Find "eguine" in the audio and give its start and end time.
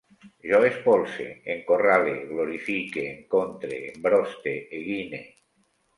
4.79-5.25